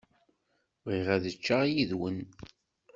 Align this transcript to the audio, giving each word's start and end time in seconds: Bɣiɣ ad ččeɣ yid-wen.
Bɣiɣ 0.85 1.07
ad 1.15 1.25
ččeɣ 1.37 1.61
yid-wen. 1.73 2.19